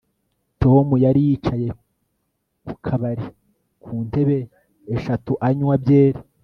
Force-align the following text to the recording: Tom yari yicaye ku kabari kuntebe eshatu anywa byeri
Tom 0.61 0.87
yari 1.03 1.19
yicaye 1.27 1.67
ku 2.65 2.73
kabari 2.85 3.25
kuntebe 3.83 4.37
eshatu 4.95 5.31
anywa 5.47 5.75
byeri 5.83 6.19